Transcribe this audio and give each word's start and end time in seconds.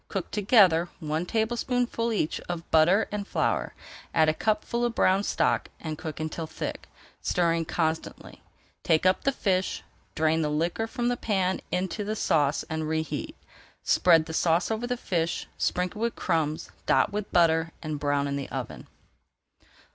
Cook 0.07 0.31
together 0.31 0.89
one 0.99 1.27
tablespoonful 1.27 2.11
each 2.11 2.39
of 2.49 2.67
butter 2.71 3.07
and 3.11 3.27
flour, 3.27 3.75
add 4.15 4.29
a 4.29 4.33
cupful 4.33 4.83
of 4.83 4.95
brown 4.95 5.21
stock 5.21 5.69
and 5.79 5.95
cook 5.95 6.19
until 6.19 6.47
thick, 6.47 6.89
stirring 7.21 7.65
constantly. 7.65 8.41
Take 8.81 9.05
up 9.05 9.23
the 9.23 9.31
fish, 9.31 9.83
drain 10.15 10.41
the 10.41 10.49
liquor 10.49 10.87
from 10.87 11.09
the 11.09 11.17
pan 11.17 11.61
into 11.71 12.03
the 12.03 12.13
[Page 12.15 12.25
381] 12.25 12.25
sauce, 12.25 12.63
and 12.67 12.89
reheat. 12.89 13.35
Spread 13.83 14.25
the 14.25 14.33
sauce 14.33 14.71
over 14.71 14.87
the 14.87 14.97
fish, 14.97 15.45
sprinkle 15.59 16.01
with 16.01 16.15
crumbs, 16.15 16.71
dot 16.87 17.13
with 17.13 17.31
butter, 17.31 17.71
and 17.83 17.99
brown 17.99 18.27
in 18.27 18.37
the 18.37 18.49
oven. 18.49 18.87